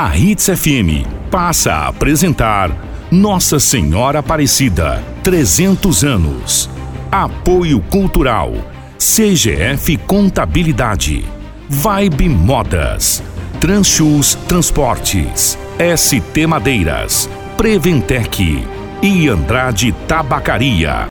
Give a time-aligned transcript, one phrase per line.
[0.00, 2.70] A Hits FM passa a apresentar
[3.10, 6.70] Nossa Senhora Aparecida, 300 anos.
[7.10, 8.52] Apoio Cultural,
[8.96, 11.24] CGF Contabilidade,
[11.68, 13.24] Vibe Modas,
[13.60, 15.58] Transchus Transportes,
[15.96, 18.64] ST Madeiras, Preventec
[19.02, 21.08] e Andrade Tabacaria.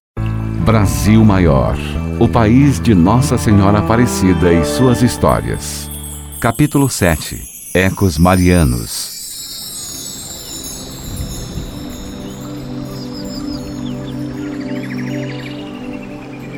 [0.63, 1.75] Brasil Maior,
[2.21, 5.91] o país de Nossa Senhora Aparecida e suas histórias.
[6.39, 9.11] Capítulo 7 Ecos Marianos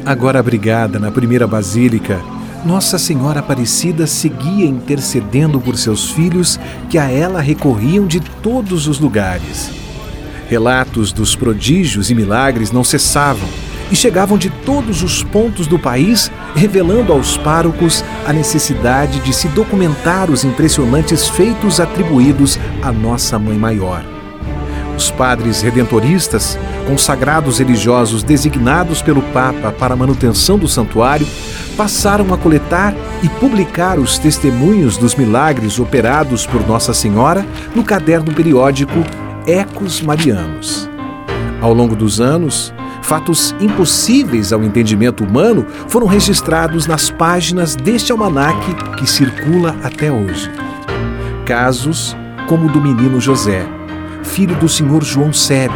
[0.05, 2.21] Agora abrigada na primeira basílica,
[2.63, 6.57] Nossa Senhora Aparecida seguia intercedendo por seus filhos
[6.89, 9.70] que a ela recorriam de todos os lugares.
[10.47, 13.49] Relatos dos prodígios e milagres não cessavam
[13.91, 19.48] e chegavam de todos os pontos do país, revelando aos párocos a necessidade de se
[19.49, 24.04] documentar os impressionantes feitos atribuídos à Nossa Mãe Maior.
[24.95, 31.26] Os padres redentoristas, consagrados religiosos designados pelo Papa para a manutenção do santuário,
[31.77, 38.34] passaram a coletar e publicar os testemunhos dos milagres operados por Nossa Senhora no caderno
[38.34, 39.05] periódico
[39.48, 40.90] Ecos Marianos.
[41.62, 42.73] Ao longo dos anos,
[43.10, 50.51] fatos impossíveis ao entendimento humano foram registrados nas páginas deste almanaque que circula até hoje.
[51.43, 52.16] Casos
[52.48, 53.66] como o do menino José,
[54.24, 55.74] filho do senhor João Sebe,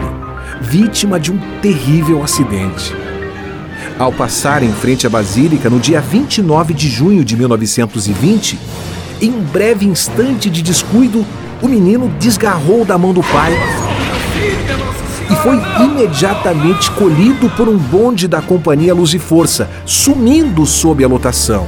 [0.62, 2.96] vítima de um terrível acidente.
[3.98, 8.60] Ao passar em frente à Basílica no dia 29 de junho de 1920,
[9.20, 11.26] em um breve instante de descuido,
[11.64, 13.58] o menino desgarrou da mão do pai
[15.30, 21.08] e foi imediatamente colhido por um bonde da Companhia Luz e Força, sumindo sob a
[21.08, 21.68] lotação.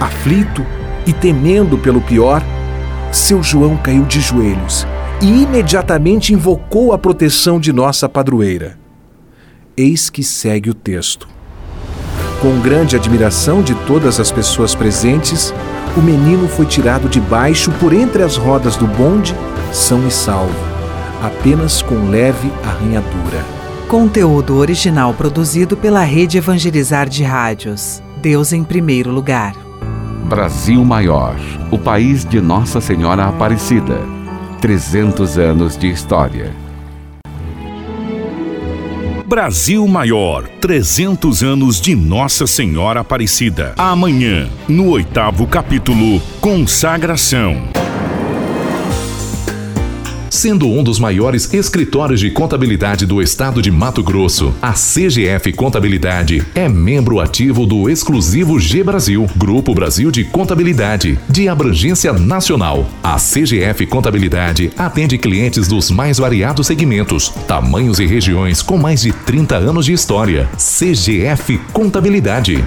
[0.00, 0.64] Aflito
[1.06, 2.42] e temendo pelo pior,
[3.12, 4.86] seu João caiu de joelhos
[5.20, 8.78] e imediatamente invocou a proteção de nossa padroeira.
[9.76, 11.28] Eis que segue o texto.
[12.40, 15.54] Com grande admiração de todas as pessoas presentes,
[15.96, 19.34] o menino foi tirado de baixo por entre as rodas do bonde,
[19.72, 20.73] são e salvo,
[21.24, 23.44] apenas com leve arranhadura.
[23.88, 28.02] Conteúdo original produzido pela Rede Evangelizar de Rádios.
[28.20, 29.54] Deus em primeiro lugar.
[30.24, 31.36] Brasil Maior,
[31.70, 33.98] o país de Nossa Senhora Aparecida.
[34.60, 36.54] 300 anos de história.
[39.26, 43.74] Brasil Maior, 300 anos de Nossa Senhora Aparecida.
[43.76, 47.68] Amanhã, no oitavo capítulo, Consagração.
[50.34, 56.44] Sendo um dos maiores escritórios de contabilidade do estado de Mato Grosso, a CGF Contabilidade
[56.56, 62.84] é membro ativo do exclusivo G Brasil, Grupo Brasil de Contabilidade, de abrangência nacional.
[63.00, 69.12] A CGF Contabilidade atende clientes dos mais variados segmentos, tamanhos e regiões com mais de
[69.12, 70.48] 30 anos de história.
[70.58, 72.64] CGF Contabilidade.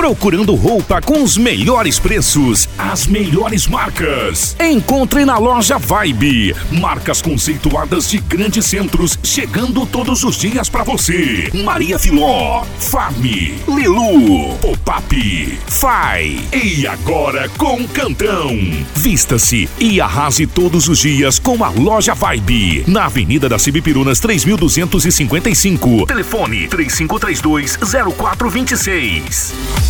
[0.00, 4.56] Procurando roupa com os melhores preços, as melhores marcas.
[4.58, 6.56] Encontre na loja Vibe.
[6.72, 11.50] Marcas conceituadas de grandes centros, chegando todos os dias para você.
[11.62, 13.22] Maria Filó, Farm,
[13.68, 16.40] Lilu, Pop-Up, Fai.
[16.50, 18.56] E agora com Cantão.
[18.94, 22.84] Vista-se e arrase todos os dias com a loja Vibe.
[22.86, 26.06] Na Avenida das Cibipirunas 3255.
[26.06, 29.89] Telefone 3532 0426.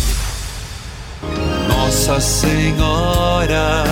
[1.91, 3.83] Nossa Senhora.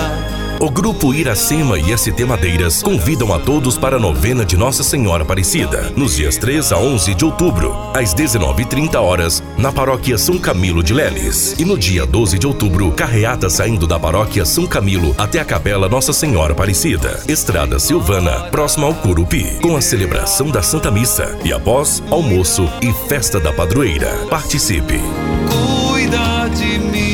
[0.58, 5.24] O Grupo Iracema e ST Madeiras convidam a todos para a novena de Nossa Senhora
[5.24, 10.82] Aparecida, nos dias 3 a 11 de outubro, às 19h30 horas, na Paróquia São Camilo
[10.82, 11.56] de Leles.
[11.60, 15.90] E no dia 12 de outubro, carreata saindo da Paróquia São Camilo até a Capela
[15.90, 21.52] Nossa Senhora Aparecida, Estrada Silvana, próxima ao Curupi, com a celebração da Santa Missa e
[21.52, 24.10] após almoço e festa da padroeira.
[24.30, 25.02] Participe!
[25.50, 27.09] Cuida de mim.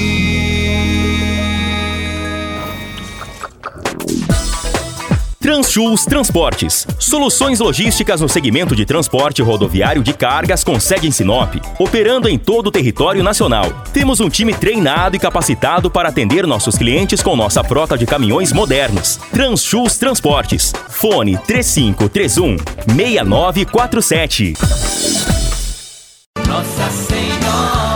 [5.45, 6.88] Transchus Transportes.
[6.97, 12.36] Soluções logísticas no segmento de transporte rodoviário de cargas com sede em Sinop, operando em
[12.36, 13.83] todo o território nacional.
[13.94, 18.51] Temos um time treinado e capacitado para atender nossos clientes com nossa frota de caminhões
[18.51, 19.19] modernos.
[19.31, 20.74] Transchus Transportes.
[20.89, 22.57] Fone 3531
[22.88, 24.53] 6947.
[26.47, 27.94] Nossa Senhora.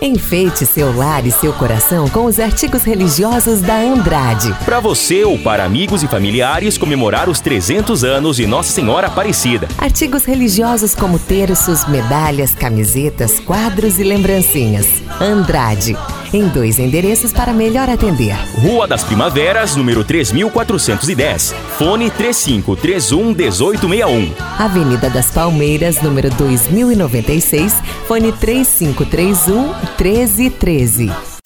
[0.00, 4.54] Enfeite seu lar e seu coração com os artigos religiosos da Andrade.
[4.64, 9.66] Para você ou para amigos e familiares comemorar os 300 anos de Nossa Senhora Aparecida.
[9.76, 14.86] Artigos religiosos como terços, medalhas, camisetas, quadros e lembrancinhas.
[15.20, 15.96] Andrade.
[16.32, 18.36] Em dois endereços para melhor atender.
[18.54, 21.54] Rua das Primaveras, número 3410.
[21.76, 24.34] Fone 3531 1861.
[24.58, 27.74] Avenida das Palmeiras, número 2096,
[28.06, 31.37] fone 3531 1313.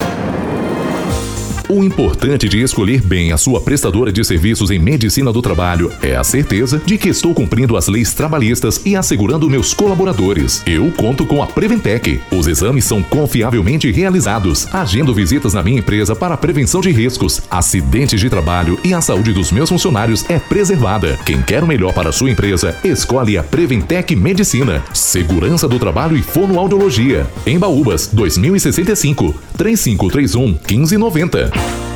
[1.73, 6.15] O importante de escolher bem a sua prestadora de serviços em medicina do trabalho é
[6.15, 10.61] a certeza de que estou cumprindo as leis trabalhistas e assegurando meus colaboradores.
[10.67, 12.21] Eu conto com a Preventec.
[12.29, 18.21] Os exames são confiavelmente realizados, agendo visitas na minha empresa para prevenção de riscos, acidentes
[18.21, 21.17] de trabalho e a saúde dos meus funcionários é preservada.
[21.25, 26.15] Quem quer o melhor para a sua empresa, escolhe a Preventec Medicina, Segurança do Trabalho
[26.15, 27.25] e Fonoaudiologia.
[27.47, 31.62] Em Baúbas, 2065, 3531 1590.
[31.63, 31.92] Bye.